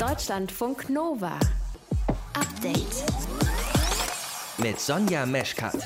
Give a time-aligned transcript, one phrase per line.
[0.00, 1.38] Deutschlandfunk Nova.
[2.32, 3.04] Update.
[4.56, 5.76] Mit Sonja Meschkat.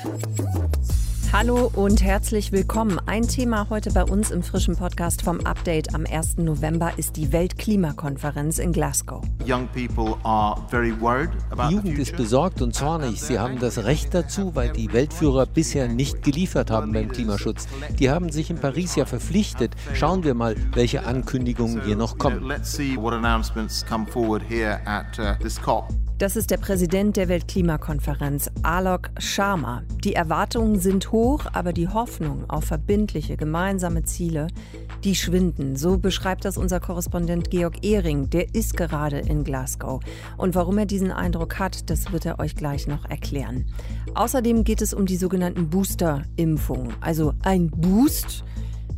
[1.33, 2.99] Hallo und herzlich willkommen.
[3.05, 6.37] Ein Thema heute bei uns im frischen Podcast vom Update am 1.
[6.37, 9.23] November ist die Weltklimakonferenz in Glasgow.
[11.69, 13.21] Die Jugend ist besorgt und zornig.
[13.21, 17.67] Sie haben das Recht dazu, weil die Weltführer bisher nicht geliefert haben beim Klimaschutz.
[17.99, 19.75] Die haben sich in Paris ja verpflichtet.
[19.93, 22.49] Schauen wir mal, welche Ankündigungen hier noch kommen.
[26.17, 29.83] Das ist der Präsident der Weltklimakonferenz, Alok Sharma.
[30.01, 34.47] Die Erwartungen sind hoch, aber die Hoffnung auf verbindliche gemeinsame Ziele,
[35.03, 35.75] die schwinden.
[35.75, 38.29] So beschreibt das unser Korrespondent Georg Ehring.
[38.29, 40.01] Der ist gerade in Glasgow.
[40.37, 43.65] Und warum er diesen Eindruck hat, das wird er euch gleich noch erklären.
[44.13, 46.93] Außerdem geht es um die sogenannten Booster-Impfungen.
[47.01, 48.45] Also ein Boost,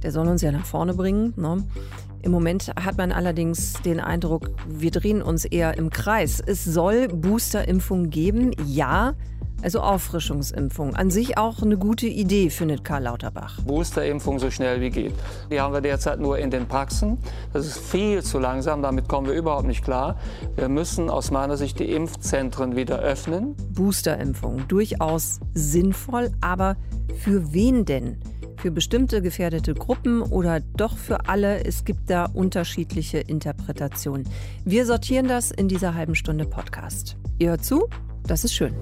[0.08, 1.34] der soll uns ja nach vorne bringen.
[1.36, 1.66] Ne?
[2.22, 6.42] Im Moment hat man allerdings den Eindruck, wir drehen uns eher im Kreis.
[6.46, 9.16] Es soll Boosterimpfungen geben, ja.
[9.62, 10.96] Also Auffrischungsimpfung.
[10.96, 13.60] An sich auch eine gute Idee, findet Karl Lauterbach.
[13.64, 15.14] Boosterimpfung so schnell wie geht.
[15.52, 17.18] Die haben wir derzeit nur in den Praxen.
[17.52, 20.16] Das ist viel zu langsam, damit kommen wir überhaupt nicht klar.
[20.56, 23.58] Wir müssen aus meiner Sicht die Impfzentren wieder öffnen.
[23.74, 26.78] Boosterimpfung, durchaus sinnvoll, aber
[27.18, 28.22] für wen denn?
[28.58, 31.64] Für bestimmte gefährdete Gruppen oder doch für alle.
[31.64, 34.28] Es gibt da unterschiedliche Interpretationen.
[34.66, 37.18] Wir sortieren das in dieser halben Stunde Podcast.
[37.40, 37.88] Ihr hört zu?
[38.26, 38.74] Das ist schön.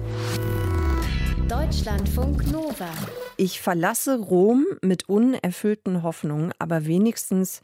[1.48, 2.88] Deutschlandfunk Nova.
[3.36, 7.60] Ich verlasse Rom mit unerfüllten Hoffnungen, aber wenigstens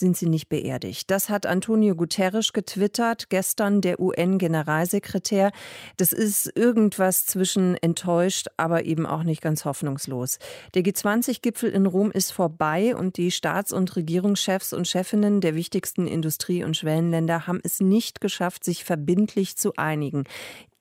[0.00, 1.10] sind sie nicht beerdigt.
[1.10, 5.52] Das hat Antonio Guterres getwittert, gestern der UN-Generalsekretär.
[5.96, 10.38] Das ist irgendwas zwischen enttäuscht, aber eben auch nicht ganz hoffnungslos.
[10.74, 16.08] Der G20-Gipfel in Rom ist vorbei und die Staats- und Regierungschefs und Chefinnen der wichtigsten
[16.08, 20.24] Industrie- und Schwellenländer haben es nicht geschafft, sich verbindlich zu einigen.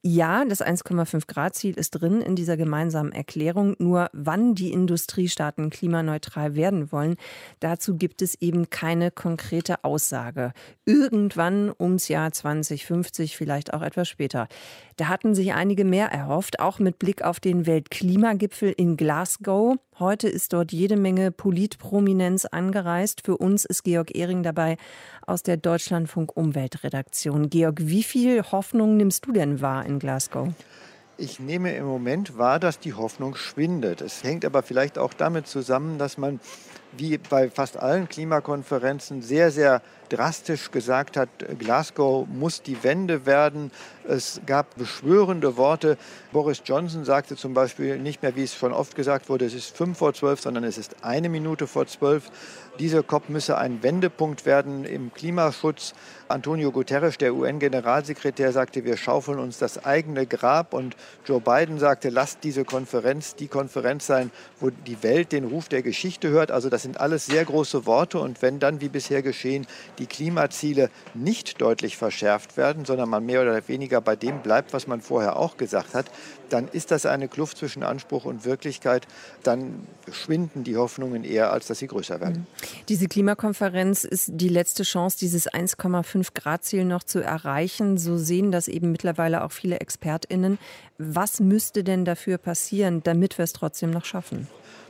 [0.01, 3.75] Ja, das 1,5 Grad Ziel ist drin in dieser gemeinsamen Erklärung.
[3.79, 7.17] Nur wann die Industriestaaten klimaneutral werden wollen,
[7.59, 10.53] dazu gibt es eben keine konkrete Aussage.
[10.85, 14.47] Irgendwann ums Jahr 2050, vielleicht auch etwas später.
[14.95, 19.75] Da hatten sich einige mehr erhofft, auch mit Blick auf den Weltklimagipfel in Glasgow.
[19.99, 23.25] Heute ist dort jede Menge Politprominenz angereist.
[23.25, 24.77] Für uns ist Georg Ehring dabei
[25.29, 27.49] aus der Deutschlandfunk Umweltredaktion.
[27.49, 30.49] Georg, wie viel Hoffnung nimmst du denn wahr in Glasgow?
[31.17, 34.01] Ich nehme im Moment wahr, dass die Hoffnung schwindet.
[34.01, 36.39] Es hängt aber vielleicht auch damit zusammen, dass man
[36.93, 41.29] wie bei fast allen Klimakonferenzen sehr, sehr drastisch gesagt hat,
[41.59, 43.71] Glasgow muss die Wende werden.
[44.07, 45.97] Es gab beschwörende Worte.
[46.31, 49.75] Boris Johnson sagte zum Beispiel nicht mehr, wie es schon oft gesagt wurde, es ist
[49.75, 52.31] fünf vor zwölf, sondern es ist eine Minute vor zwölf.
[52.79, 55.93] Diese COP müsse ein Wendepunkt werden im Klimaschutz.
[56.29, 60.73] Antonio Guterres, der UN-Generalsekretär, sagte, wir schaufeln uns das eigene Grab.
[60.73, 60.95] Und
[61.25, 64.31] Joe Biden sagte, lasst diese Konferenz die Konferenz sein,
[64.61, 66.51] wo die Welt den Ruf der Geschichte hört.
[66.51, 68.19] Also das sind alles sehr große Worte.
[68.19, 73.41] Und wenn dann, wie bisher geschehen, die Klimaziele nicht deutlich verschärft werden, sondern man mehr
[73.41, 76.05] oder weniger bei dem bleibt, was man vorher auch gesagt hat,
[76.47, 79.07] dann ist das eine Kluft zwischen Anspruch und Wirklichkeit.
[79.43, 82.47] Dann schwinden die Hoffnungen eher, als dass sie größer werden.
[82.87, 87.97] Diese Klimakonferenz ist die letzte Chance, dieses 1,5 Grad Ziel noch zu erreichen.
[87.97, 90.57] So sehen das eben mittlerweile auch viele Expertinnen.
[90.97, 94.47] Was müsste denn dafür passieren, damit wir es trotzdem noch schaffen?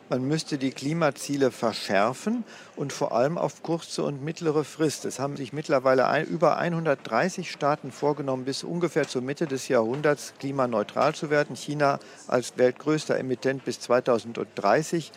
[0.10, 2.44] Man müsste die Klimaziele verschärfen
[2.76, 5.06] und vor allem auf kurze und mittlere Frist.
[5.06, 10.34] Es haben sich mittlerweile ein, über 130 Staaten vorgenommen, bis ungefähr zur Mitte des Jahrhunderts
[10.40, 11.56] klimaneutral zu werden.
[11.56, 15.12] China als weltgrößter Emittent bis 2030.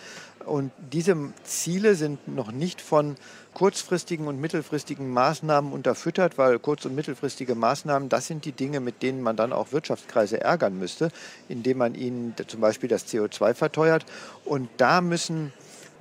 [0.46, 3.16] Und diese Ziele sind noch nicht von
[3.54, 9.02] kurzfristigen und mittelfristigen Maßnahmen unterfüttert, weil kurz- und mittelfristige Maßnahmen, das sind die Dinge, mit
[9.02, 11.10] denen man dann auch Wirtschaftskreise ärgern müsste,
[11.48, 14.06] indem man ihnen zum Beispiel das CO2 verteuert.
[14.44, 15.52] Und da müssen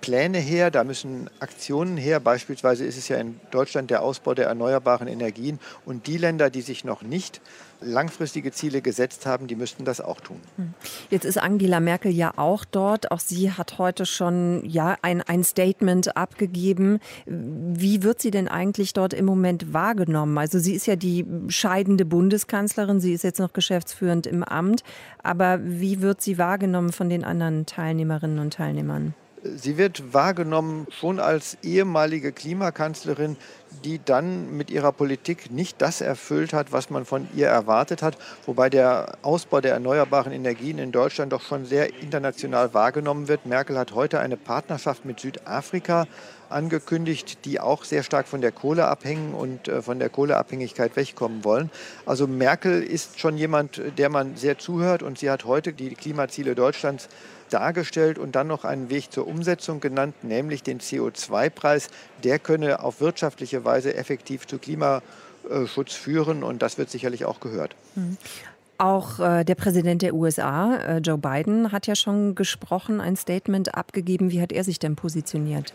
[0.01, 2.19] Pläne her, da müssen Aktionen her.
[2.19, 5.59] Beispielsweise ist es ja in Deutschland der Ausbau der erneuerbaren Energien.
[5.85, 7.39] Und die Länder, die sich noch nicht
[7.81, 10.39] langfristige Ziele gesetzt haben, die müssten das auch tun.
[10.57, 10.73] Hm.
[11.09, 13.11] Jetzt ist Angela Merkel ja auch dort.
[13.11, 16.99] Auch sie hat heute schon ja, ein, ein Statement abgegeben.
[17.25, 20.37] Wie wird sie denn eigentlich dort im Moment wahrgenommen?
[20.37, 24.83] Also sie ist ja die scheidende Bundeskanzlerin, sie ist jetzt noch geschäftsführend im Amt.
[25.23, 29.13] Aber wie wird sie wahrgenommen von den anderen Teilnehmerinnen und Teilnehmern?
[29.43, 33.37] Sie wird wahrgenommen schon als ehemalige Klimakanzlerin,
[33.83, 38.17] die dann mit ihrer Politik nicht das erfüllt hat, was man von ihr erwartet hat,
[38.45, 43.47] wobei der Ausbau der erneuerbaren Energien in Deutschland doch schon sehr international wahrgenommen wird.
[43.47, 46.05] Merkel hat heute eine Partnerschaft mit Südafrika
[46.49, 51.43] angekündigt, die auch sehr stark von der Kohle abhängen und äh, von der Kohleabhängigkeit wegkommen
[51.43, 51.71] wollen.
[52.05, 56.53] Also Merkel ist schon jemand, der man sehr zuhört und sie hat heute die Klimaziele
[56.53, 57.09] Deutschlands
[57.53, 61.89] dargestellt und dann noch einen Weg zur Umsetzung genannt, nämlich den CO2-Preis.
[62.23, 67.75] Der könne auf wirtschaftliche Weise effektiv zu Klimaschutz führen und das wird sicherlich auch gehört.
[68.81, 73.75] Auch äh, der Präsident der USA, äh, Joe Biden, hat ja schon gesprochen, ein Statement
[73.75, 74.31] abgegeben.
[74.31, 75.71] Wie hat er sich denn positioniert?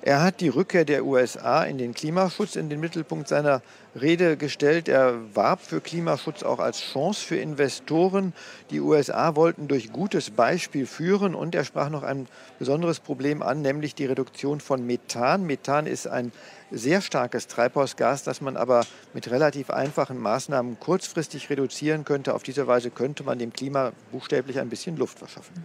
[0.00, 3.60] Er hat die Rückkehr der USA in den Klimaschutz in den Mittelpunkt seiner
[4.00, 4.88] Rede gestellt.
[4.88, 8.32] Er warb für Klimaschutz auch als Chance für Investoren.
[8.70, 12.26] Die USA wollten durch gutes Beispiel führen und er sprach noch ein
[12.58, 15.44] besonderes Problem an, nämlich die Reduktion von Methan.
[15.44, 16.32] Methan ist ein
[16.70, 18.84] sehr starkes Treibhausgas, das man aber
[19.14, 22.34] mit relativ einfachen Maßnahmen kurzfristig reduzieren könnte.
[22.34, 25.64] Auf diese Weise könnte man dem Klima buchstäblich ein bisschen Luft verschaffen.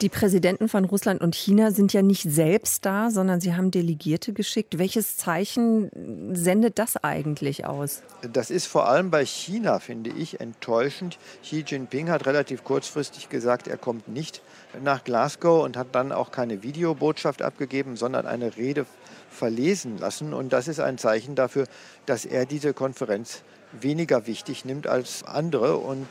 [0.00, 4.32] Die Präsidenten von Russland und China sind ja nicht selbst da, sondern sie haben Delegierte
[4.32, 4.78] geschickt.
[4.78, 5.90] Welches Zeichen
[6.34, 8.02] sendet das eigentlich aus?
[8.32, 11.18] Das ist vor allem bei China, finde ich, enttäuschend.
[11.42, 14.42] Xi Jinping hat relativ kurzfristig gesagt, er kommt nicht
[14.82, 18.86] nach Glasgow und hat dann auch keine Videobotschaft abgegeben, sondern eine Rede
[19.32, 20.34] verlesen lassen.
[20.34, 21.66] Und das ist ein Zeichen dafür,
[22.06, 23.42] dass er diese Konferenz
[23.72, 25.78] weniger wichtig nimmt als andere.
[25.78, 26.06] Und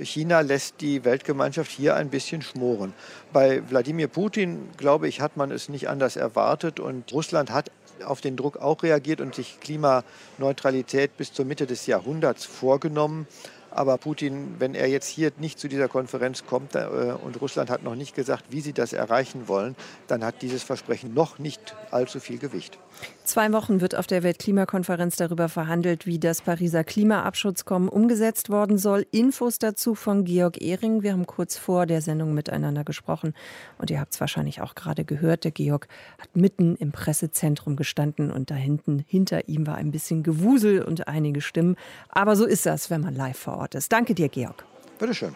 [0.00, 2.94] China lässt die Weltgemeinschaft hier ein bisschen schmoren.
[3.32, 6.80] Bei Wladimir Putin, glaube ich, hat man es nicht anders erwartet.
[6.80, 7.70] Und Russland hat
[8.04, 13.28] auf den Druck auch reagiert und sich Klimaneutralität bis zur Mitte des Jahrhunderts vorgenommen.
[13.74, 16.86] Aber Putin, wenn er jetzt hier nicht zu dieser Konferenz kommt äh,
[17.22, 19.74] und Russland hat noch nicht gesagt, wie sie das erreichen wollen,
[20.06, 22.78] dann hat dieses Versprechen noch nicht allzu viel Gewicht.
[23.24, 29.06] Zwei Wochen wird auf der Weltklimakonferenz darüber verhandelt, wie das Pariser Klimaabschutzkommen umgesetzt worden soll.
[29.12, 31.02] Infos dazu von Georg Ehring.
[31.02, 33.34] Wir haben kurz vor der Sendung miteinander gesprochen
[33.78, 35.44] und ihr habt es wahrscheinlich auch gerade gehört.
[35.44, 35.88] Der Georg
[36.18, 41.08] hat mitten im Pressezentrum gestanden und da hinten hinter ihm war ein bisschen Gewusel und
[41.08, 41.76] einige Stimmen.
[42.10, 43.90] Aber so ist das, wenn man live vor Ort ist.
[43.90, 44.64] Danke dir, Georg.
[44.98, 45.34] Bitteschön.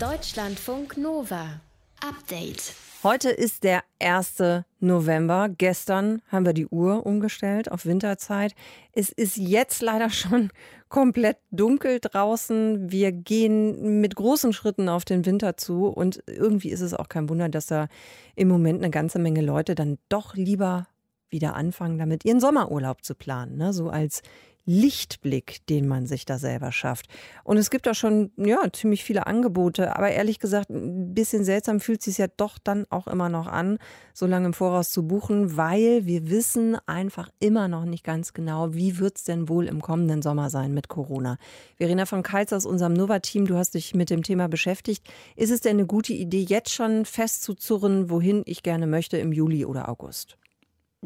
[0.00, 1.60] Deutschlandfunk Nova.
[2.06, 2.74] Update.
[3.06, 4.64] Heute ist der 1.
[4.80, 5.48] November.
[5.48, 8.52] Gestern haben wir die Uhr umgestellt auf Winterzeit.
[8.90, 10.50] Es ist jetzt leider schon
[10.88, 12.90] komplett dunkel draußen.
[12.90, 17.28] Wir gehen mit großen Schritten auf den Winter zu und irgendwie ist es auch kein
[17.28, 17.86] Wunder, dass da
[18.34, 20.88] im Moment eine ganze Menge Leute dann doch lieber
[21.30, 23.56] wieder anfangen, damit ihren Sommerurlaub zu planen.
[23.56, 23.72] Ne?
[23.72, 24.22] So als
[24.66, 27.06] Lichtblick, den man sich da selber schafft.
[27.44, 31.78] Und es gibt auch schon ja, ziemlich viele Angebote, aber ehrlich gesagt, ein bisschen seltsam
[31.78, 33.78] fühlt es sich ja doch dann auch immer noch an,
[34.12, 38.74] so lange im Voraus zu buchen, weil wir wissen einfach immer noch nicht ganz genau,
[38.74, 41.38] wie wird es denn wohl im kommenden Sommer sein mit Corona.
[41.76, 45.06] Verena von Keitz aus unserem Nova-Team, du hast dich mit dem Thema beschäftigt.
[45.36, 49.64] Ist es denn eine gute Idee, jetzt schon festzuzurren, wohin ich gerne möchte im Juli
[49.64, 50.38] oder August?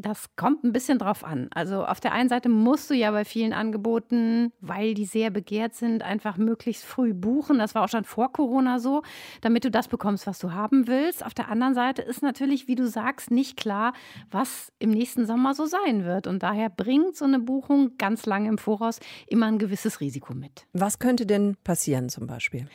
[0.00, 1.48] Das kommt ein bisschen drauf an.
[1.54, 5.74] Also auf der einen Seite musst du ja bei vielen Angeboten, weil die sehr begehrt
[5.74, 7.58] sind, einfach möglichst früh buchen.
[7.58, 9.02] Das war auch schon vor Corona so,
[9.40, 11.24] damit du das bekommst, was du haben willst.
[11.24, 13.92] Auf der anderen Seite ist natürlich, wie du sagst, nicht klar,
[14.30, 16.26] was im nächsten Sommer so sein wird.
[16.26, 20.66] Und daher bringt so eine Buchung ganz lange im Voraus immer ein gewisses Risiko mit.
[20.72, 22.68] Was könnte denn passieren zum Beispiel?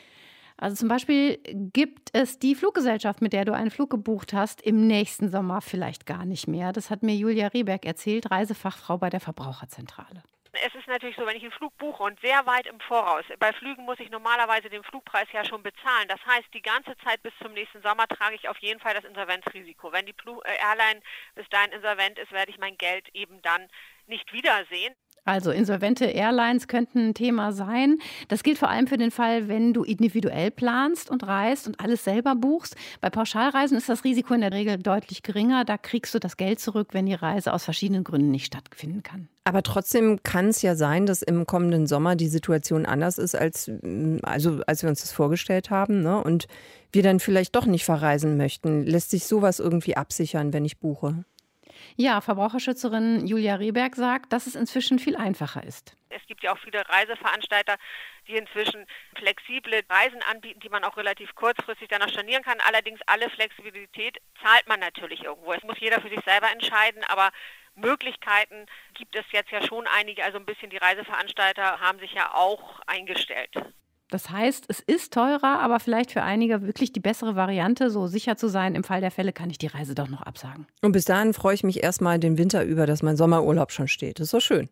[0.58, 1.38] Also zum Beispiel
[1.74, 6.06] gibt es die Fluggesellschaft, mit der du einen Flug gebucht hast, im nächsten Sommer vielleicht
[6.06, 6.72] gar nicht mehr.
[6.72, 10.24] Das hat mir Julia Rieberg erzählt, Reisefachfrau bei der Verbraucherzentrale.
[10.64, 13.52] Es ist natürlich so, wenn ich einen Flug buche und sehr weit im Voraus, bei
[13.52, 16.08] Flügen muss ich normalerweise den Flugpreis ja schon bezahlen.
[16.08, 19.04] Das heißt, die ganze Zeit bis zum nächsten Sommer trage ich auf jeden Fall das
[19.04, 19.92] Insolvenzrisiko.
[19.92, 20.16] Wenn die
[20.46, 21.02] äh, Airline
[21.36, 23.68] bis dahin insolvent ist, werde ich mein Geld eben dann
[24.08, 24.96] nicht wiedersehen.
[25.26, 27.98] Also insolvente Airlines könnten ein Thema sein.
[28.28, 32.04] Das gilt vor allem für den Fall, wenn du individuell planst und reist und alles
[32.04, 32.76] selber buchst.
[33.02, 35.66] Bei Pauschalreisen ist das Risiko in der Regel deutlich geringer.
[35.66, 39.28] Da kriegst du das Geld zurück, wenn die Reise aus verschiedenen Gründen nicht stattfinden kann.
[39.46, 43.72] Aber trotzdem kann es ja sein, dass im kommenden Sommer die Situation anders ist, als,
[44.22, 46.02] also, als wir uns das vorgestellt haben.
[46.02, 46.24] Ne?
[46.24, 46.48] Und
[46.92, 48.84] wir dann vielleicht doch nicht verreisen möchten.
[48.84, 51.26] Lässt sich sowas irgendwie absichern, wenn ich buche?
[51.96, 55.96] Ja, Verbraucherschützerin Julia Rehberg sagt, dass es inzwischen viel einfacher ist.
[56.10, 57.76] Es gibt ja auch viele Reiseveranstalter,
[58.28, 58.86] die inzwischen
[59.18, 62.58] flexible Reisen anbieten, die man auch relativ kurzfristig dann noch stornieren kann.
[62.68, 65.54] Allerdings alle Flexibilität zahlt man natürlich irgendwo.
[65.54, 67.32] Es muss jeder für sich selber entscheiden, aber
[67.76, 70.24] Möglichkeiten gibt es jetzt ja schon einige.
[70.24, 73.52] Also ein bisschen die Reiseveranstalter haben sich ja auch eingestellt.
[74.10, 78.38] Das heißt, es ist teurer, aber vielleicht für einige wirklich die bessere Variante, so sicher
[78.38, 80.68] zu sein, im Fall der Fälle kann ich die Reise doch noch absagen.
[80.82, 84.20] Und bis dahin freue ich mich erstmal den Winter über, dass mein Sommerurlaub schon steht.
[84.20, 84.70] Das ist so schön.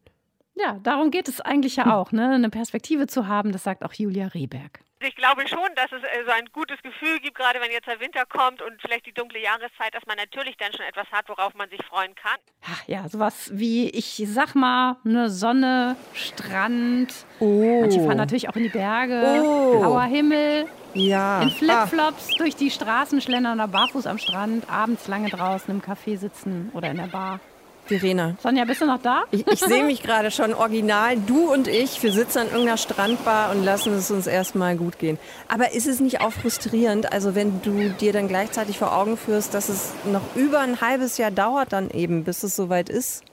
[0.55, 2.29] Ja, darum geht es eigentlich ja auch, ne?
[2.29, 4.81] eine Perspektive zu haben, das sagt auch Julia Rehberg.
[5.05, 7.99] Ich glaube schon, dass es äh, so ein gutes Gefühl gibt, gerade wenn jetzt der
[7.99, 11.53] Winter kommt und vielleicht die dunkle Jahreszeit, dass man natürlich dann schon etwas hat, worauf
[11.55, 12.37] man sich freuen kann.
[12.65, 17.13] Ach ja, sowas wie, ich sag mal, eine Sonne, Strand.
[17.39, 17.81] Oh.
[17.81, 19.79] Manche fahren natürlich auch in die Berge, Oh.
[19.79, 21.41] blauer Himmel, Ja.
[21.41, 26.17] in Flipflops durch die Straßen schlendern oder barfuß am Strand, abends lange draußen im Café
[26.17, 27.39] sitzen oder in der Bar.
[27.85, 28.35] Verena.
[28.41, 29.23] Sonja, bist du noch da?
[29.31, 31.17] Ich, ich sehe mich gerade schon original.
[31.17, 35.17] Du und ich, wir sitzen an irgendeiner Strandbar und lassen es uns erstmal gut gehen.
[35.47, 39.53] Aber ist es nicht auch frustrierend, also wenn du dir dann gleichzeitig vor Augen führst,
[39.53, 43.23] dass es noch über ein halbes Jahr dauert dann eben, bis es soweit ist?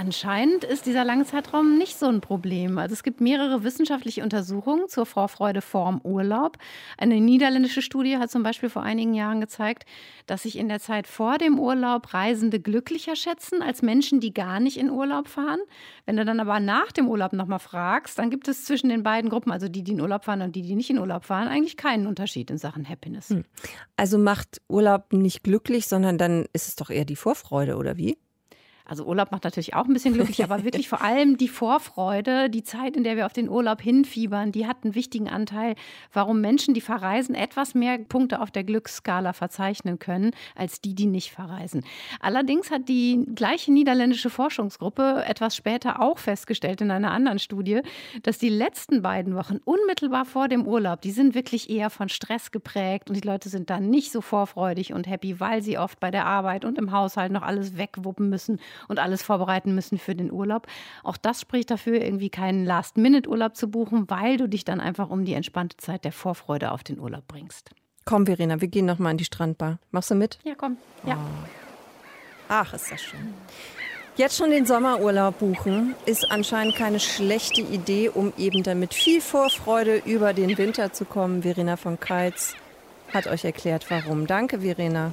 [0.00, 2.78] Anscheinend ist dieser lange Zeitraum nicht so ein Problem.
[2.78, 6.56] Also es gibt mehrere wissenschaftliche Untersuchungen zur Vorfreude vorm Urlaub.
[6.96, 9.84] Eine niederländische Studie hat zum Beispiel vor einigen Jahren gezeigt,
[10.24, 14.58] dass sich in der Zeit vor dem Urlaub Reisende glücklicher schätzen als Menschen, die gar
[14.58, 15.60] nicht in Urlaub fahren.
[16.06, 19.28] Wenn du dann aber nach dem Urlaub nochmal fragst, dann gibt es zwischen den beiden
[19.28, 21.76] Gruppen, also die, die in Urlaub fahren und die, die nicht in Urlaub fahren, eigentlich
[21.76, 23.28] keinen Unterschied in Sachen Happiness.
[23.98, 28.16] Also macht Urlaub nicht glücklich, sondern dann ist es doch eher die Vorfreude, oder wie?
[28.90, 32.64] Also Urlaub macht natürlich auch ein bisschen glücklich, aber wirklich vor allem die Vorfreude, die
[32.64, 35.76] Zeit, in der wir auf den Urlaub hinfiebern, die hat einen wichtigen Anteil,
[36.12, 41.06] warum Menschen, die verreisen, etwas mehr Punkte auf der Glücksskala verzeichnen können, als die, die
[41.06, 41.84] nicht verreisen.
[42.18, 47.82] Allerdings hat die gleiche niederländische Forschungsgruppe etwas später auch festgestellt in einer anderen Studie,
[48.24, 52.50] dass die letzten beiden Wochen unmittelbar vor dem Urlaub, die sind wirklich eher von Stress
[52.50, 56.10] geprägt und die Leute sind dann nicht so vorfreudig und happy, weil sie oft bei
[56.10, 60.32] der Arbeit und im Haushalt noch alles wegwuppen müssen und alles vorbereiten müssen für den
[60.32, 60.66] Urlaub.
[61.02, 65.24] Auch das spricht dafür, irgendwie keinen Last-Minute-Urlaub zu buchen, weil du dich dann einfach um
[65.24, 67.70] die entspannte Zeit der Vorfreude auf den Urlaub bringst.
[68.04, 69.78] Komm, Verena, wir gehen noch mal an die Strandbar.
[69.90, 70.38] Machst du mit?
[70.44, 70.76] Ja, komm.
[71.04, 71.18] Ja.
[72.48, 73.34] Ach, ist das schön.
[74.16, 79.20] Jetzt schon den Sommerurlaub buchen ist anscheinend keine schlechte Idee, um eben dann mit viel
[79.20, 81.42] Vorfreude über den Winter zu kommen.
[81.42, 82.54] Verena von Keitz
[83.14, 84.26] hat euch erklärt, warum.
[84.26, 85.12] Danke, Verena.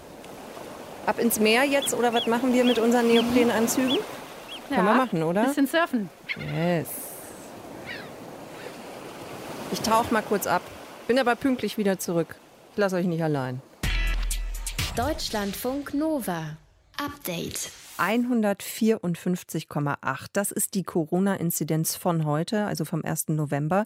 [1.08, 3.98] Ab ins Meer jetzt oder was machen wir mit unseren Neoprenanzügen?
[4.68, 5.46] Können wir machen, oder?
[5.46, 6.10] Bisschen surfen.
[6.54, 6.90] Yes.
[9.72, 10.62] Ich tauche mal kurz ab.
[11.08, 12.36] Bin aber pünktlich wieder zurück.
[12.74, 13.62] Ich lasse euch nicht allein.
[14.98, 16.58] Deutschlandfunk Nova.
[17.02, 17.72] Update.
[17.98, 20.28] 154,8.
[20.34, 23.30] Das ist die Corona-Inzidenz von heute, also vom 1.
[23.30, 23.84] November.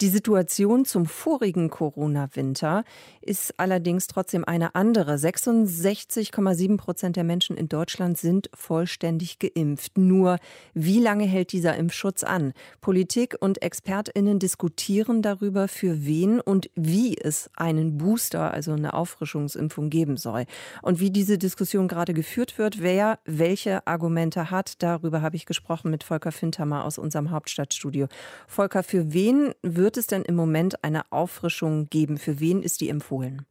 [0.00, 2.84] Die Situation zum vorigen Corona-Winter
[3.20, 5.14] ist allerdings trotzdem eine andere.
[5.14, 9.96] 66,7 Prozent der Menschen in Deutschland sind vollständig geimpft.
[9.96, 10.38] Nur
[10.74, 12.52] wie lange hält dieser Impfschutz an?
[12.80, 19.90] Politik und ExpertInnen diskutieren darüber, für wen und wie es einen Booster, also eine Auffrischungsimpfung
[19.90, 20.46] geben soll.
[20.82, 23.18] Und wie diese Diskussion gerade geführt wird, wer
[23.52, 28.06] welche Argumente hat, darüber habe ich gesprochen mit Volker Fintermer aus unserem Hauptstadtstudio.
[28.48, 32.16] Volker, für wen wird es denn im Moment eine Auffrischung geben?
[32.16, 33.44] Für wen ist die empfohlen?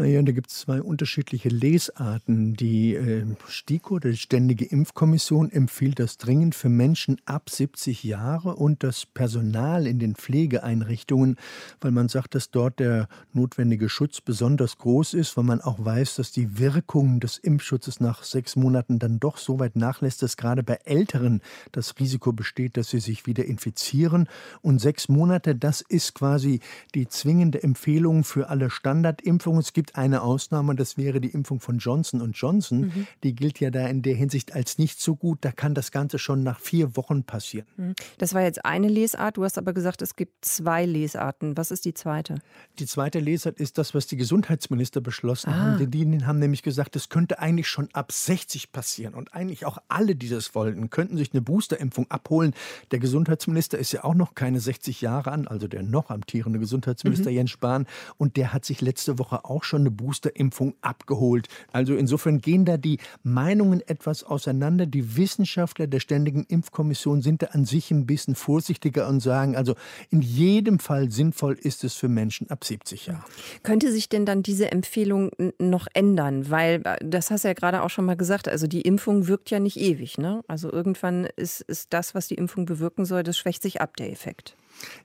[0.00, 2.54] Naja, da gibt es zwei unterschiedliche Lesarten.
[2.54, 8.84] Die äh, STIKO, die Ständige Impfkommission, empfiehlt das dringend für Menschen ab 70 Jahre und
[8.84, 11.34] das Personal in den Pflegeeinrichtungen,
[11.80, 16.14] weil man sagt, dass dort der notwendige Schutz besonders groß ist, weil man auch weiß,
[16.14, 20.62] dass die Wirkung des Impfschutzes nach sechs Monaten dann doch so weit nachlässt, dass gerade
[20.62, 21.40] bei Älteren
[21.72, 24.28] das Risiko besteht, dass sie sich wieder infizieren.
[24.62, 26.60] Und sechs Monate, das ist quasi
[26.94, 29.47] die zwingende Empfehlung für alle Standardimpfungen.
[29.56, 32.80] Es gibt eine Ausnahme, das wäre die Impfung von Johnson Johnson.
[32.80, 33.06] Mhm.
[33.22, 35.38] Die gilt ja da in der Hinsicht als nicht so gut.
[35.42, 37.94] Da kann das Ganze schon nach vier Wochen passieren.
[38.18, 39.36] Das war jetzt eine Lesart.
[39.36, 41.56] Du hast aber gesagt, es gibt zwei Lesarten.
[41.56, 42.34] Was ist die zweite?
[42.78, 45.58] Die zweite Lesart ist das, was die Gesundheitsminister beschlossen Ah.
[45.76, 45.78] haben.
[45.78, 49.14] Die, die haben nämlich gesagt, es könnte eigentlich schon ab 60 passieren.
[49.14, 52.54] Und eigentlich auch alle, die das wollten, könnten sich eine Boosterimpfung abholen.
[52.90, 57.30] Der Gesundheitsminister ist ja auch noch keine 60 Jahre an, also der noch amtierende Gesundheitsminister
[57.30, 57.36] Mhm.
[57.36, 57.86] Jens Spahn.
[58.16, 61.48] Und der hat sich letzte Woche auch schon eine Boosterimpfung abgeholt.
[61.72, 64.86] Also insofern gehen da die Meinungen etwas auseinander.
[64.86, 69.74] Die Wissenschaftler der Ständigen Impfkommission sind da an sich ein bisschen vorsichtiger und sagen, also
[70.10, 73.24] in jedem Fall sinnvoll ist es für Menschen ab 70 Jahren.
[73.62, 76.50] Könnte sich denn dann diese Empfehlung noch ändern?
[76.50, 79.50] Weil, äh, das hast du ja gerade auch schon mal gesagt, also die Impfung wirkt
[79.50, 80.18] ja nicht ewig.
[80.18, 80.42] Ne?
[80.48, 84.10] Also irgendwann ist, ist das, was die Impfung bewirken soll, das schwächt sich ab, der
[84.10, 84.56] Effekt.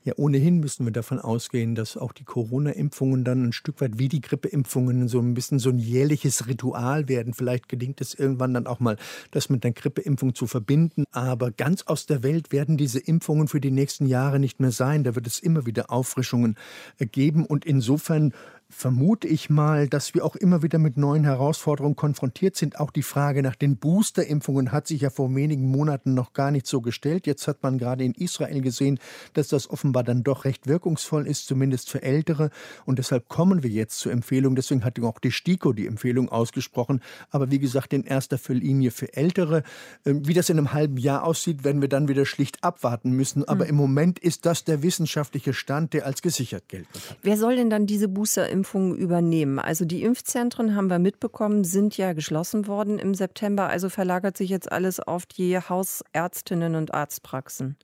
[0.03, 4.10] Ja, ohnehin müssen wir davon ausgehen, dass auch die Corona-Impfungen dann ein Stück weit wie
[4.10, 7.34] die Grippeimpfungen so ein bisschen so ein jährliches Ritual werden.
[7.34, 8.98] Vielleicht gelingt es irgendwann dann auch mal,
[9.32, 11.06] das mit der Grippeimpfung zu verbinden.
[11.12, 15.03] Aber ganz aus der Welt werden diese Impfungen für die nächsten Jahre nicht mehr sein.
[15.03, 16.58] Da wird es immer wieder Auffrischungen
[17.00, 17.46] äh, geben.
[17.46, 18.34] Und insofern
[18.74, 22.80] vermute ich mal, dass wir auch immer wieder mit neuen Herausforderungen konfrontiert sind.
[22.80, 26.68] Auch die Frage nach den Boosterimpfungen hat sich ja vor wenigen Monaten noch gar nicht
[26.68, 27.27] so gestellt.
[27.27, 29.00] Jetzt hat man gerade in Israel gesehen,
[29.34, 32.50] dass das offenbar dann doch recht wirkungsvoll ist, zumindest für Ältere.
[32.86, 34.56] Und deshalb kommen wir jetzt zur Empfehlung.
[34.56, 37.01] Deswegen hat auch die STIKO die Empfehlung ausgesprochen.
[37.30, 39.63] Aber wie gesagt, in erster Linie für Ältere.
[40.06, 43.48] Ähm, wie das in einem halben Jahr aussieht, werden wir dann wieder schlicht abwarten müssen.
[43.48, 43.70] Aber mhm.
[43.70, 46.88] im Moment ist das der wissenschaftliche Stand, der als gesichert gilt.
[47.22, 49.60] Wer soll denn dann diese Boosterimpfung Impfungen übernehmen.
[49.60, 53.67] Also die Impfzentren haben wir mitbekommen, sind ja geschlossen worden im September.
[53.67, 57.75] Also verlagert sich jetzt alles auf die Hausärztinnen und Arztpraxen.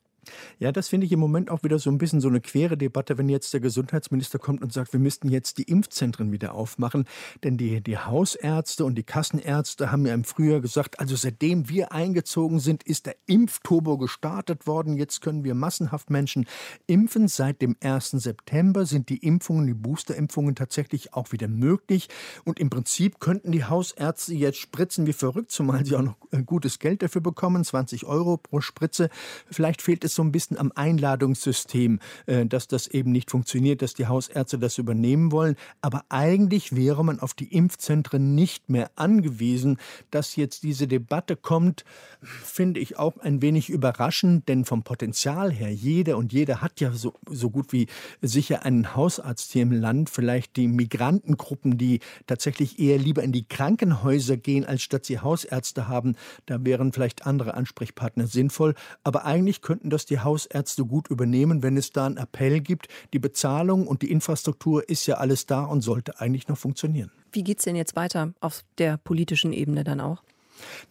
[0.60, 3.18] Ja, das finde ich im Moment auch wieder so ein bisschen so eine quere Debatte,
[3.18, 7.06] wenn jetzt der Gesundheitsminister kommt und sagt, wir müssten jetzt die Impfzentren wieder aufmachen.
[7.44, 11.92] Denn die, die Hausärzte und die Kassenärzte haben ja im Frühjahr gesagt, also seitdem wir
[11.92, 14.98] eingezogen sind, ist der Impfturbo gestartet worden.
[14.98, 16.46] Jetzt können wir massenhaft Menschen
[16.88, 17.28] impfen.
[17.28, 18.12] Seit dem 1.
[18.12, 22.10] September sind die Impfungen, die Boosterimpfungen tatsächlich auch wieder möglich.
[22.44, 26.80] Und im Prinzip könnten die Hausärzte jetzt spritzen wie verrückt, zumal sie auch noch gutes
[26.80, 29.10] Geld dafür bekommen, 20 Euro pro Spritze.
[29.50, 33.94] Vielleicht fehlt es so ein bisschen am Einladungssystem, äh, dass das eben nicht funktioniert, dass
[33.94, 35.56] die Hausärzte das übernehmen wollen.
[35.80, 39.78] Aber eigentlich wäre man auf die Impfzentren nicht mehr angewiesen.
[40.12, 41.86] Dass jetzt diese Debatte kommt,
[42.22, 46.92] finde ich auch ein wenig überraschend, denn vom Potenzial her, jeder und jeder hat ja
[46.92, 47.88] so, so gut wie
[48.22, 50.10] sicher einen Hausarzt hier im Land.
[50.10, 55.88] Vielleicht die Migrantengruppen, die tatsächlich eher lieber in die Krankenhäuser gehen, als statt sie Hausärzte
[55.88, 56.18] haben.
[56.46, 58.76] Da wären vielleicht andere Ansprechpartner sinnvoll.
[59.06, 62.88] Aber eigentlich könnten das die Hausärzte gut übernehmen, wenn es da einen Appell gibt.
[63.14, 67.12] Die Bezahlung und die Infrastruktur ist ja alles da und sollte eigentlich noch funktionieren.
[67.32, 70.24] Wie geht es denn jetzt weiter auf der politischen Ebene dann auch?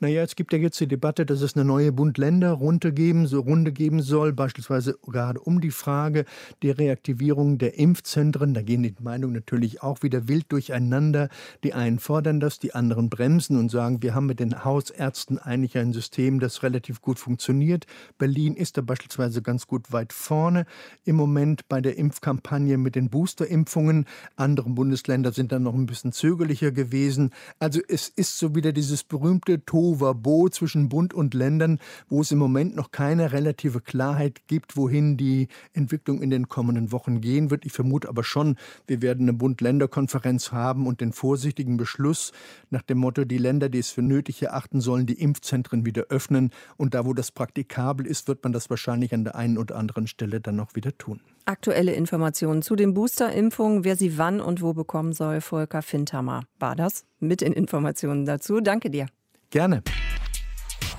[0.00, 3.72] Naja, es gibt ja jetzt die Debatte, dass es eine neue Bund-Länder-Runde geben, so Runde
[3.72, 6.24] geben soll, beispielsweise gerade um die Frage
[6.62, 8.54] der Reaktivierung der Impfzentren.
[8.54, 11.28] Da gehen die Meinungen natürlich auch wieder wild durcheinander.
[11.64, 15.76] Die einen fordern das, die anderen bremsen und sagen, wir haben mit den Hausärzten eigentlich
[15.78, 17.86] ein System, das relativ gut funktioniert.
[18.18, 20.66] Berlin ist da beispielsweise ganz gut weit vorne
[21.04, 24.06] im Moment bei der Impfkampagne mit den Boosterimpfungen.
[24.36, 27.30] Andere Bundesländer sind dann noch ein bisschen zögerlicher gewesen.
[27.58, 32.38] Also es ist so wieder dieses berühmte Tovabo zwischen Bund und Ländern, wo es im
[32.38, 37.66] Moment noch keine relative Klarheit gibt, wohin die Entwicklung in den kommenden Wochen gehen wird.
[37.66, 42.32] Ich vermute aber schon, wir werden eine Bund-Länder-Konferenz haben und den vorsichtigen Beschluss
[42.70, 46.50] nach dem Motto, die Länder, die es für nötig erachten, sollen die Impfzentren wieder öffnen.
[46.76, 50.06] Und da, wo das praktikabel ist, wird man das wahrscheinlich an der einen oder anderen
[50.06, 51.20] Stelle dann noch wieder tun.
[51.44, 56.76] Aktuelle Informationen zu den Boosterimpfungen, wer sie wann und wo bekommen soll, Volker Findhammer war
[56.76, 58.60] das mit den Informationen dazu.
[58.60, 59.06] Danke dir.
[59.50, 59.82] Gerne.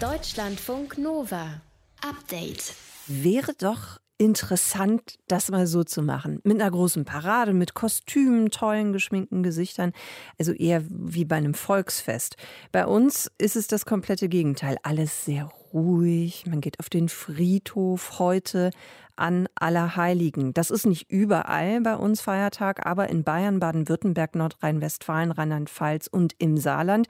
[0.01, 1.61] Deutschlandfunk Nova.
[2.01, 2.73] Update.
[3.05, 6.39] Wäre doch interessant, das mal so zu machen.
[6.43, 9.93] Mit einer großen Parade, mit Kostümen, tollen geschminkten Gesichtern.
[10.39, 12.37] Also eher wie bei einem Volksfest.
[12.71, 14.77] Bei uns ist es das komplette Gegenteil.
[14.81, 16.47] Alles sehr ruhig.
[16.47, 18.71] Man geht auf den Friedhof heute
[19.19, 20.53] an Allerheiligen.
[20.53, 26.57] Das ist nicht überall bei uns Feiertag, aber in Bayern, Baden-Württemberg, Nordrhein-Westfalen, Rheinland-Pfalz und im
[26.57, 27.07] Saarland,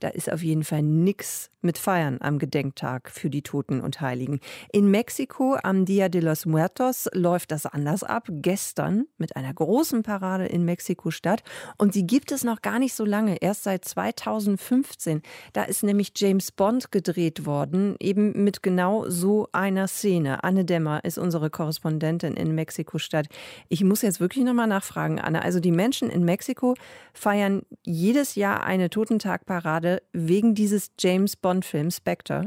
[0.00, 4.40] da ist auf jeden Fall nichts mit Feiern am Gedenktag für die Toten und Heiligen.
[4.72, 8.26] In Mexiko am Dia de los Muertos läuft das anders ab.
[8.28, 11.42] Gestern mit einer großen Parade in Mexiko-Stadt.
[11.78, 15.22] Und die gibt es noch gar nicht so lange, erst seit 2015.
[15.52, 20.42] Da ist nämlich James Bond gedreht worden, eben mit genau so einer Szene.
[20.44, 23.26] Anne Dämmer ist unsere Korrespondentin in Mexiko-Stadt.
[23.68, 25.42] Ich muss jetzt wirklich nochmal nachfragen, Anne.
[25.42, 26.74] Also die Menschen in Mexiko
[27.12, 32.46] feiern jedes Jahr eine Totentagparade wegen dieses James Bond-Film Spectre.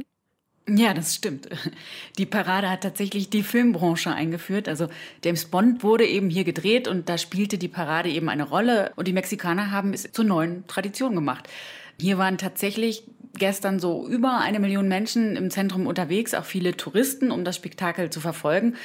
[0.68, 1.48] Ja, das stimmt.
[2.18, 4.68] Die Parade hat tatsächlich die Filmbranche eingeführt.
[4.68, 4.88] Also
[5.24, 9.08] James Bond wurde eben hier gedreht und da spielte die Parade eben eine Rolle und
[9.08, 11.48] die Mexikaner haben es zur neuen Tradition gemacht.
[12.00, 13.04] Hier waren tatsächlich
[13.40, 18.10] gestern so über eine Million Menschen im Zentrum unterwegs, auch viele Touristen, um das Spektakel
[18.10, 18.76] zu verfolgen.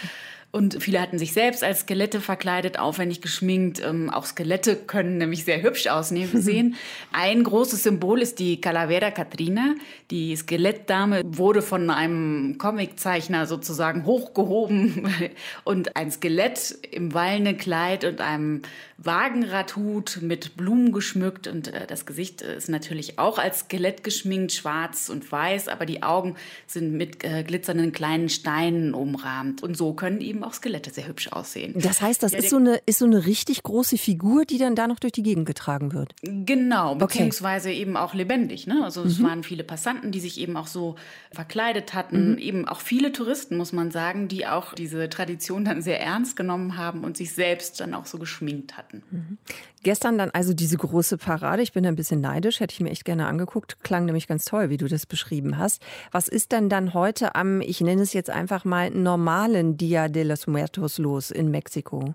[0.53, 3.81] Und viele hatten sich selbst als Skelette verkleidet, aufwendig geschminkt.
[3.85, 6.75] Ähm, auch Skelette können nämlich sehr hübsch aussehen.
[7.13, 9.75] Ein großes Symbol ist die Calavera Catrina.
[10.11, 15.09] Die Skelettdame wurde von einem Comiczeichner sozusagen hochgehoben
[15.65, 18.63] und ein Skelett im wallenden Kleid und einem
[19.03, 25.09] Wagenradhut mit Blumen geschmückt und äh, das Gesicht ist natürlich auch als Skelett geschminkt, schwarz
[25.09, 26.37] und weiß, aber die Augen
[26.67, 29.63] sind mit äh, glitzernden kleinen Steinen umrahmt.
[29.63, 31.75] Und so können eben eben auch Skelette sehr hübsch aussehen.
[31.77, 34.75] Das heißt, das Ja, ist, so eine, ist so eine richtig große Figur, die dann
[34.75, 36.15] da noch durch die Gegend getragen wird.
[36.23, 36.99] Genau, Okay.
[37.05, 38.67] beziehungsweise eben auch lebendig.
[38.67, 38.81] Ne?
[38.83, 39.25] Also es Mhm.
[39.25, 40.97] waren viele Passanten, die sich eben auch so
[41.33, 42.33] verkleidet hatten.
[42.33, 42.39] Mhm.
[42.39, 46.77] Eben auch viele Touristen, muss man sagen, die auch diese Tradition dann sehr ernst genommen
[46.77, 49.39] haben und sich selbst dann auch so geschminkt hatten.
[49.83, 51.63] Gestern dann also diese große Parade.
[51.63, 53.83] Ich bin ein bisschen neidisch, hätte ich mir echt gerne angeguckt.
[53.83, 55.83] Klang nämlich ganz toll, wie du das beschrieben hast.
[56.11, 60.25] Was ist denn dann heute am, ich nenne es jetzt einfach mal, normalen Dia de
[60.25, 62.15] los Muertos los in Mexiko?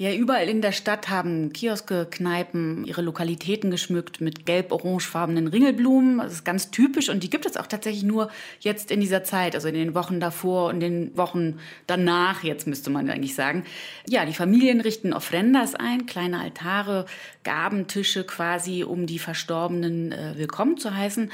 [0.00, 6.16] Ja, überall in der Stadt haben Kioske, Kneipen ihre Lokalitäten geschmückt mit gelb-orangefarbenen Ringelblumen.
[6.16, 9.54] Das ist ganz typisch und die gibt es auch tatsächlich nur jetzt in dieser Zeit,
[9.54, 13.64] also in den Wochen davor und den Wochen danach, jetzt müsste man eigentlich sagen.
[14.08, 17.04] Ja, die Familien richten Ofrendas ein, kleine Altare,
[17.44, 21.30] Gabentische quasi, um die Verstorbenen äh, willkommen zu heißen.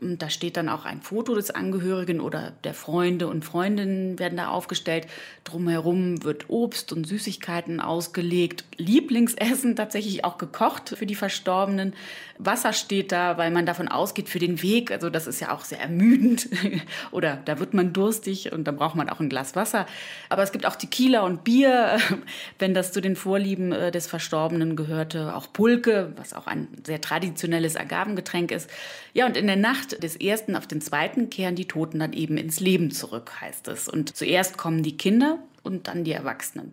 [0.00, 4.48] Da steht dann auch ein Foto des Angehörigen oder der Freunde und Freundinnen werden da
[4.48, 5.08] aufgestellt.
[5.42, 8.64] Drumherum wird Obst und Süßigkeiten ausgelegt.
[8.76, 11.94] Lieblingsessen tatsächlich auch gekocht für die Verstorbenen.
[12.38, 14.92] Wasser steht da, weil man davon ausgeht für den Weg.
[14.92, 16.48] Also das ist ja auch sehr ermüdend.
[17.10, 19.86] oder da wird man durstig und dann braucht man auch ein Glas Wasser.
[20.28, 21.98] Aber es gibt auch Tequila und Bier,
[22.58, 25.34] wenn das zu den Vorlieben äh, des Verstorbenen gehörte.
[25.34, 28.70] Auch Pulque, was auch ein sehr traditionelles Agavengetränk ist.
[29.12, 32.36] Ja, und in der Nacht des ersten auf den zweiten kehren die Toten dann eben
[32.36, 33.88] ins Leben zurück, heißt es.
[33.88, 36.72] Und zuerst kommen die Kinder und dann die Erwachsenen.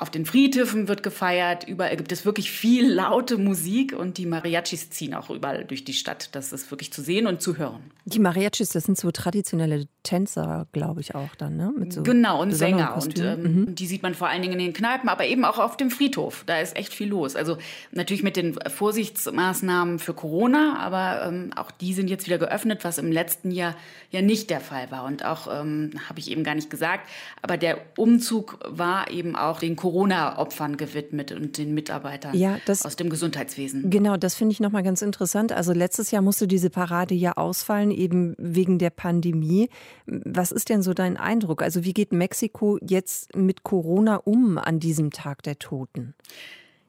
[0.00, 4.88] Auf den Friedhöfen wird gefeiert, überall gibt es wirklich viel laute Musik und die Mariachis
[4.88, 6.34] ziehen auch überall durch die Stadt.
[6.34, 7.82] Das ist wirklich zu sehen und zu hören.
[8.06, 11.74] Die Mariachis, das sind so traditionelle Tänzer, glaube ich auch dann, ne?
[11.90, 12.96] So genau, und Sänger.
[12.96, 13.74] Und ähm, Mhm.
[13.74, 16.44] die sieht man vor allen Dingen in den Kneipen, aber eben auch auf dem Friedhof.
[16.46, 17.36] Da ist echt viel los.
[17.36, 17.58] Also
[17.92, 22.96] natürlich mit den Vorsichtsmaßnahmen für Corona, aber ähm, auch die sind jetzt wieder geöffnet, was
[22.96, 23.76] im letzten Jahr
[24.10, 25.04] ja nicht der Fall war.
[25.04, 27.08] Und auch, ähm, habe ich eben gar nicht gesagt,
[27.42, 32.94] aber der Umzug war eben auch den Corona-Opfern gewidmet und den Mitarbeitern Ja, das- aus
[32.96, 33.90] dem Gesundheitswesen.
[33.90, 35.50] Genau, das finde ich nochmal ganz interessant.
[35.52, 39.68] Also letztes Jahr musste diese Parade ja ausfallen, eben wegen der Pandemie.
[40.06, 41.62] Was ist denn so dein Eindruck?
[41.62, 46.14] Also wie geht Mexiko jetzt mit Corona um an diesem Tag der Toten?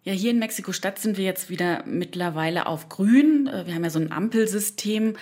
[0.04, 3.48] Ja, hier in Mexiko-Stadt sind wir jetzt wieder mittlerweile auf grün.
[3.48, 5.16] Äh, Wir haben ja so ein Ampelsystem.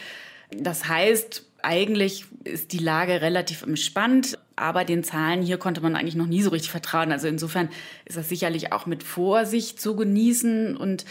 [0.57, 6.15] Das heißt, eigentlich ist die Lage relativ entspannt, aber den Zahlen hier konnte man eigentlich
[6.15, 7.11] noch nie so richtig vertrauen.
[7.11, 7.69] Also insofern
[8.05, 11.05] ist das sicherlich auch mit Vorsicht zu genießen und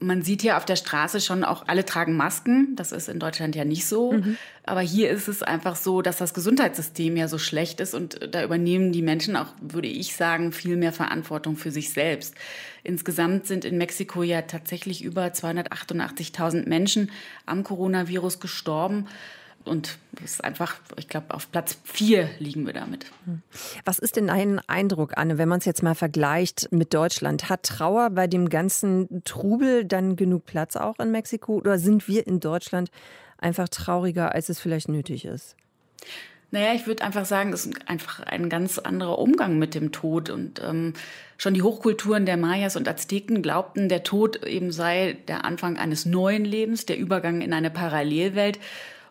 [0.00, 2.74] man sieht hier auf der Straße schon auch, alle tragen Masken.
[2.76, 4.14] Das ist in Deutschland ja nicht so.
[4.64, 8.42] Aber hier ist es einfach so, dass das Gesundheitssystem ja so schlecht ist und da
[8.42, 12.34] übernehmen die Menschen auch, würde ich sagen, viel mehr Verantwortung für sich selbst.
[12.82, 17.10] Insgesamt sind in Mexiko ja tatsächlich über 288.000 Menschen
[17.46, 19.06] am Coronavirus gestorben.
[19.64, 23.06] Und das ist einfach, ich glaube, auf Platz vier liegen wir damit.
[23.84, 27.48] Was ist denn dein Eindruck, Anne, wenn man es jetzt mal vergleicht mit Deutschland?
[27.48, 32.26] Hat Trauer bei dem ganzen Trubel dann genug Platz auch in Mexiko oder sind wir
[32.26, 32.90] in Deutschland
[33.38, 35.56] einfach trauriger, als es vielleicht nötig ist?
[36.54, 40.30] Naja, ich würde einfach sagen, es ist einfach ein ganz anderer Umgang mit dem Tod.
[40.30, 40.92] Und ähm,
[41.36, 46.06] schon die Hochkulturen der Mayas und Azteken glaubten, der Tod eben sei der Anfang eines
[46.06, 48.60] neuen Lebens, der Übergang in eine Parallelwelt.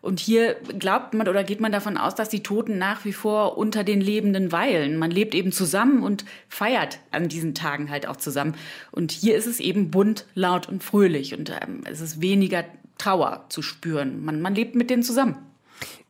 [0.03, 3.57] Und hier glaubt man oder geht man davon aus, dass die Toten nach wie vor
[3.57, 4.97] unter den Lebenden weilen.
[4.97, 8.55] Man lebt eben zusammen und feiert an diesen Tagen halt auch zusammen.
[8.91, 11.37] Und hier ist es eben bunt, laut und fröhlich.
[11.37, 12.65] Und ähm, es ist weniger
[12.97, 14.25] Trauer zu spüren.
[14.25, 15.37] Man, man lebt mit denen zusammen.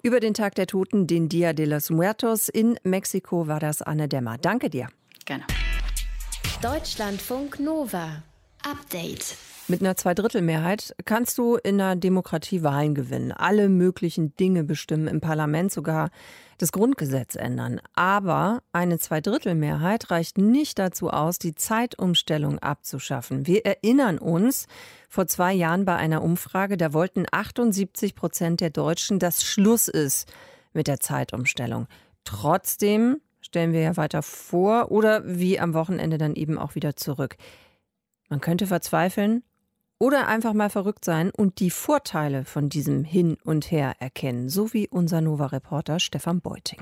[0.02, 4.08] Über den Tag der Toten, den Dia de los Muertos in Mexiko, war das Anne
[4.08, 4.40] Dämmer.
[4.40, 4.88] Danke dir.
[5.26, 5.44] Gerne.
[6.64, 8.24] Deutschlandfunk Nova.
[8.64, 9.38] Update.
[9.70, 15.22] Mit einer Zweidrittelmehrheit kannst du in einer Demokratie Wahlen gewinnen, alle möglichen Dinge bestimmen, im
[15.22, 16.10] Parlament sogar
[16.58, 17.80] das Grundgesetz ändern.
[17.94, 23.48] Aber eine Zweidrittelmehrheit reicht nicht dazu aus, die Zeitumstellung abzuschaffen.
[23.48, 24.68] Wir erinnern uns,
[25.08, 30.30] vor zwei Jahren bei einer Umfrage, da wollten 78 Prozent der Deutschen, dass Schluss ist
[30.74, 31.88] mit der Zeitumstellung.
[32.26, 37.38] Trotzdem stellen wir ja weiter vor oder wie am Wochenende dann eben auch wieder zurück.
[38.28, 39.42] Man könnte verzweifeln
[40.00, 44.74] oder einfach mal verrückt sein und die Vorteile von diesem Hin und Her erkennen, so
[44.74, 46.82] wie unser Nova-Reporter Stefan Beuting.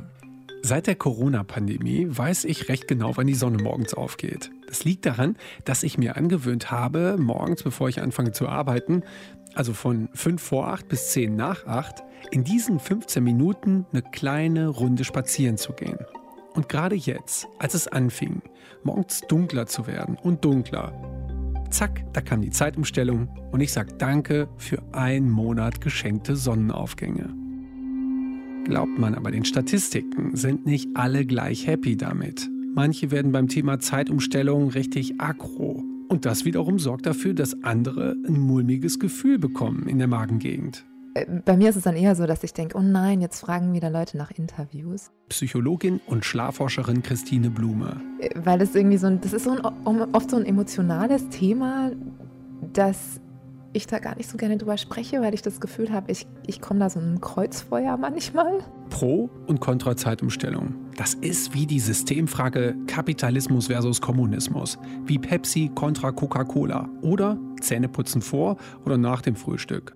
[0.63, 4.51] Seit der Corona-Pandemie weiß ich recht genau, wann die Sonne morgens aufgeht.
[4.67, 9.03] Das liegt daran, dass ich mir angewöhnt habe, morgens, bevor ich anfange zu arbeiten,
[9.55, 14.67] also von 5 vor 8 bis 10 nach 8, in diesen 15 Minuten eine kleine
[14.67, 15.97] Runde spazieren zu gehen.
[16.53, 18.41] Und gerade jetzt, als es anfing,
[18.83, 20.93] morgens dunkler zu werden und dunkler,
[21.71, 27.33] zack, da kam die Zeitumstellung und ich sage Danke für einen Monat geschenkte Sonnenaufgänge.
[28.65, 32.49] Glaubt man aber den Statistiken, sind nicht alle gleich happy damit.
[32.73, 35.83] Manche werden beim Thema Zeitumstellung richtig aggro.
[36.07, 40.85] Und das wiederum sorgt dafür, dass andere ein mulmiges Gefühl bekommen in der Magengegend.
[41.13, 43.73] Äh, bei mir ist es dann eher so, dass ich denke, oh nein, jetzt fragen
[43.73, 45.11] wieder Leute nach Interviews.
[45.29, 48.01] Psychologin und Schlafforscherin Christine Blume.
[48.19, 49.59] Äh, weil das irgendwie so ein, das ist so ein,
[50.13, 51.91] oft so ein emotionales Thema,
[52.73, 53.19] dass
[53.73, 56.59] ich da gar nicht so gerne drüber spreche, weil ich das Gefühl habe, ich, ich
[56.59, 58.59] komme da so ein Kreuzfeuer manchmal.
[58.89, 60.75] Pro- und Kontra-Zeitumstellung.
[60.97, 64.77] Das ist wie die Systemfrage Kapitalismus versus Kommunismus.
[65.05, 66.89] Wie Pepsi kontra Coca-Cola.
[67.01, 69.95] Oder Zähneputzen vor oder nach dem Frühstück.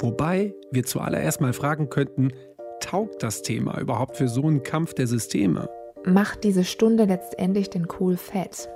[0.00, 2.32] Wobei wir zuallererst mal fragen könnten,
[2.80, 5.68] taugt das Thema überhaupt für so einen Kampf der Systeme?
[6.04, 8.68] Macht diese Stunde letztendlich den Cool Fett?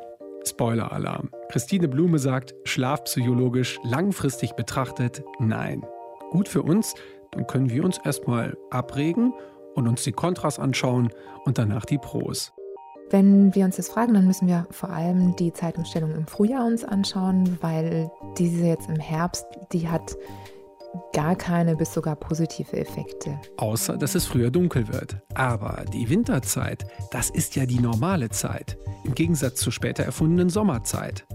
[0.46, 1.30] Spoiler-Alarm.
[1.48, 5.84] Christine Blume sagt, schlafpsychologisch langfristig betrachtet, nein.
[6.30, 6.94] Gut für uns,
[7.32, 9.32] dann können wir uns erstmal abregen
[9.74, 11.10] und uns die Kontras anschauen
[11.44, 12.52] und danach die Pros.
[13.10, 16.84] Wenn wir uns das fragen, dann müssen wir vor allem die Zeitumstellung im Frühjahr uns
[16.84, 20.16] anschauen, weil diese jetzt im Herbst, die hat
[21.12, 23.38] gar keine bis sogar positive Effekte.
[23.56, 25.16] Außer, dass es früher dunkel wird.
[25.34, 31.26] Aber die Winterzeit, das ist ja die normale Zeit, im Gegensatz zur später erfundenen Sommerzeit.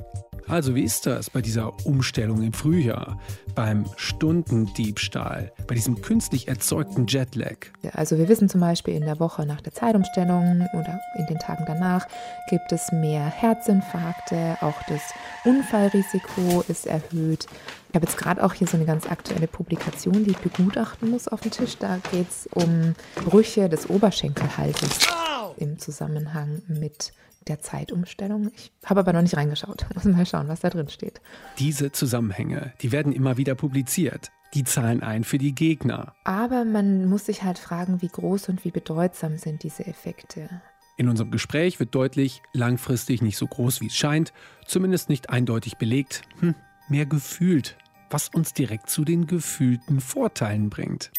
[0.51, 3.17] Also wie ist das bei dieser Umstellung im Frühjahr,
[3.55, 7.67] beim Stundendiebstahl, bei diesem künstlich erzeugten Jetlag?
[7.93, 11.63] Also wir wissen zum Beispiel in der Woche nach der Zeitumstellung oder in den Tagen
[11.65, 12.05] danach
[12.49, 15.01] gibt es mehr Herzinfarkte, auch das
[15.45, 17.45] Unfallrisiko ist erhöht.
[17.91, 21.27] Ich habe jetzt gerade auch hier so eine ganz aktuelle Publikation, die ich begutachten muss
[21.27, 21.77] auf dem Tisch.
[21.77, 25.09] Da geht es um Brüche des Oberschenkelhalses
[25.57, 27.11] im Zusammenhang mit
[27.49, 28.49] der Zeitumstellung.
[28.55, 29.87] Ich habe aber noch nicht reingeschaut.
[29.93, 31.19] Muss mal schauen, was da drin steht.
[31.59, 34.31] Diese Zusammenhänge, die werden immer wieder publiziert.
[34.53, 36.15] Die zahlen ein für die Gegner.
[36.23, 40.61] Aber man muss sich halt fragen, wie groß und wie bedeutsam sind diese Effekte.
[40.95, 44.31] In unserem Gespräch wird deutlich, langfristig nicht so groß, wie es scheint,
[44.65, 46.55] zumindest nicht eindeutig belegt, hm,
[46.89, 47.77] mehr gefühlt,
[48.11, 51.11] was uns direkt zu den gefühlten Vorteilen bringt.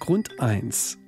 [0.00, 0.98] Grund 1.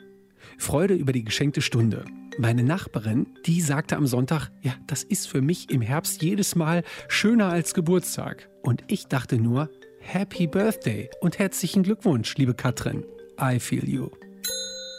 [0.59, 2.05] Freude über die geschenkte Stunde.
[2.39, 6.83] Meine Nachbarin, die sagte am Sonntag, ja, das ist für mich im Herbst jedes Mal
[7.09, 8.49] schöner als Geburtstag.
[8.63, 9.71] Und ich dachte nur,
[10.01, 13.05] Happy Birthday und herzlichen Glückwunsch, liebe Katrin.
[13.41, 14.11] I feel you.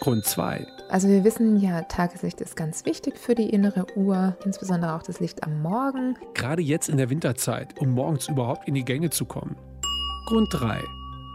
[0.02, 0.66] Grund 2.
[0.90, 5.20] Also wir wissen ja, Tageslicht ist ganz wichtig für die innere Uhr, insbesondere auch das
[5.20, 6.16] Licht am Morgen.
[6.34, 9.56] Gerade jetzt in der Winterzeit, um morgens überhaupt in die Gänge zu kommen.
[10.26, 10.84] Grund 3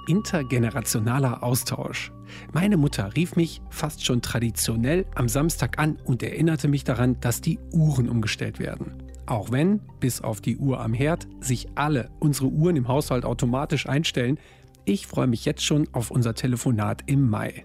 [0.09, 2.11] intergenerationaler Austausch.
[2.53, 7.41] Meine Mutter rief mich fast schon traditionell am Samstag an und erinnerte mich daran, dass
[7.41, 9.05] die Uhren umgestellt werden.
[9.27, 13.87] Auch wenn, bis auf die Uhr am Herd, sich alle unsere Uhren im Haushalt automatisch
[13.87, 14.39] einstellen,
[14.85, 17.65] ich freue mich jetzt schon auf unser Telefonat im Mai.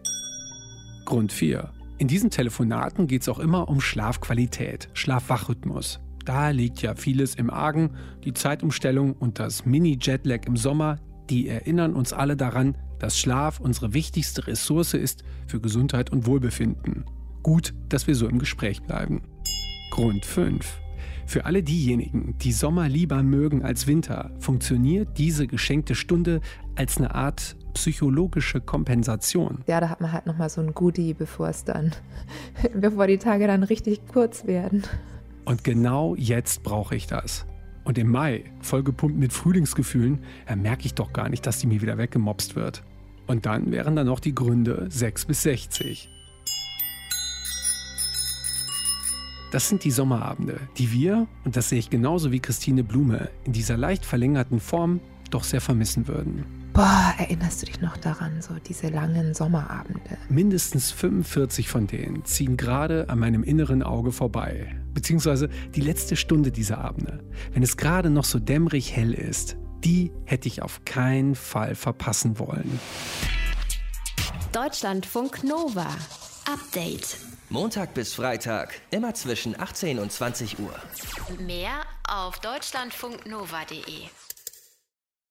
[1.05, 1.71] Grund 4.
[1.97, 5.99] In diesen Telefonaten geht es auch immer um Schlafqualität, Schlafwachrhythmus.
[6.25, 7.91] Da liegt ja vieles im Argen,
[8.23, 13.93] die Zeitumstellung und das Mini-Jetlag im Sommer, die erinnern uns alle daran, dass Schlaf unsere
[13.93, 17.05] wichtigste Ressource ist für Gesundheit und Wohlbefinden.
[17.43, 19.21] Gut, dass wir so im Gespräch bleiben.
[19.91, 20.81] Grund 5.
[21.27, 26.41] Für alle diejenigen, die Sommer lieber mögen als Winter, funktioniert diese geschenkte Stunde
[26.75, 29.63] als eine Art psychologische Kompensation.
[29.67, 31.91] Ja, da hat man halt nochmal so ein Goodie, bevor es dann,
[32.75, 34.83] bevor die Tage dann richtig kurz werden.
[35.45, 37.45] Und genau jetzt brauche ich das.
[37.85, 40.19] Und im Mai, vollgepumpt mit Frühlingsgefühlen,
[40.57, 42.83] merke ich doch gar nicht, dass die mir wieder weggemobst wird.
[43.27, 46.09] Und dann wären da noch die Gründe 6 bis 60.
[49.51, 53.53] Das sind die Sommerabende, die wir, und das sehe ich genauso wie Christine Blume, in
[53.53, 56.64] dieser leicht verlängerten Form doch sehr vermissen würden.
[56.75, 60.17] Boah, erinnerst du dich noch daran, so diese langen Sommerabende?
[60.27, 64.75] Mindestens 45 von denen ziehen gerade an meinem inneren Auge vorbei.
[64.93, 70.11] Beziehungsweise die letzte Stunde dieser Abende, wenn es gerade noch so dämmerig hell ist, die
[70.25, 72.77] hätte ich auf keinen Fall verpassen wollen.
[74.51, 75.87] Deutschlandfunk Nova.
[76.51, 77.15] Update.
[77.47, 80.75] Montag bis Freitag, immer zwischen 18 und 20 Uhr.
[81.39, 84.09] Mehr auf deutschlandfunknova.de.